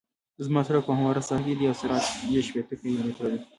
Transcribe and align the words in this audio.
زما 0.45 0.61
سرک 0.67 0.83
په 0.87 0.91
همواره 0.97 1.21
ساحه 1.29 1.43
کې 1.47 1.53
دی 1.57 1.65
او 1.69 1.75
سرعت 1.81 2.05
یې 2.31 2.41
شپیته 2.47 2.73
کیلومتره 2.81 3.27
دی 3.31 3.39